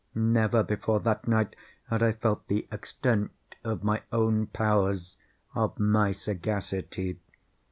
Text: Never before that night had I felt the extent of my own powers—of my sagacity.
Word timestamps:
Never 0.15 0.63
before 0.63 0.99
that 1.01 1.27
night 1.27 1.55
had 1.87 2.01
I 2.01 2.13
felt 2.13 2.47
the 2.47 2.67
extent 2.71 3.29
of 3.63 3.83
my 3.83 4.01
own 4.11 4.47
powers—of 4.47 5.77
my 5.79 6.11
sagacity. 6.11 7.19